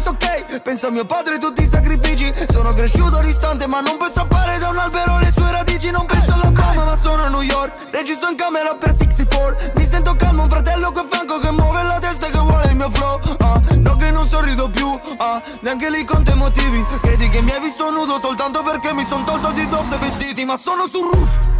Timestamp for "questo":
0.00-0.10